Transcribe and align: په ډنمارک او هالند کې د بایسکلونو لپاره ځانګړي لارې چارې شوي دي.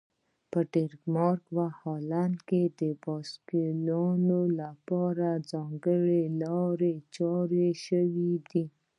په 0.51 0.59
ډنمارک 0.71 1.43
او 1.53 1.59
هالند 1.81 2.37
کې 2.47 2.61
د 2.79 2.81
بایسکلونو 3.03 4.39
لپاره 4.61 5.27
ځانګړي 5.51 6.23
لارې 6.43 6.93
چارې 7.15 7.69
شوي 7.85 8.31
دي. 8.49 8.65